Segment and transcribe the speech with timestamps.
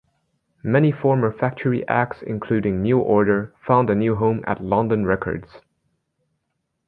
[0.63, 5.59] Many former Factory acts, including New Order, found a new home at London Records.